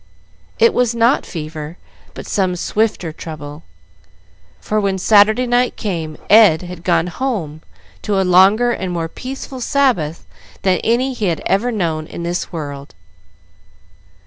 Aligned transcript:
It 0.57 0.73
was 0.73 0.95
not 0.95 1.27
fever, 1.27 1.77
but 2.15 2.25
some 2.25 2.55
swifter 2.55 3.11
trouble, 3.13 3.61
for 4.59 4.79
when 4.81 4.97
Saturday 4.97 5.45
night 5.45 5.75
came, 5.75 6.17
Ed 6.27 6.63
had 6.63 6.83
gone 6.83 7.05
home 7.05 7.61
to 8.01 8.19
a 8.19 8.23
longer 8.23 8.71
and 8.71 8.91
more 8.91 9.07
peaceful 9.07 9.61
Sabbath 9.61 10.25
than 10.63 10.79
any 10.79 11.13
he 11.13 11.25
had 11.25 11.43
ever 11.45 11.71
known 11.71 12.07
in 12.07 12.23
this 12.23 12.51
world. 12.51 12.95